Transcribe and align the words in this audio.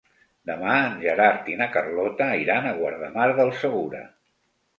Demà 0.49 0.77
en 0.85 0.95
Gerard 1.03 1.51
i 1.55 1.57
na 1.59 1.67
Carlota 1.75 2.31
iran 2.45 2.67
a 2.67 2.73
Guardamar 2.81 3.29
del 3.43 3.53
Segura. 3.61 4.03